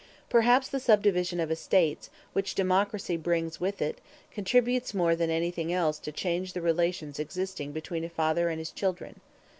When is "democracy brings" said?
2.55-3.59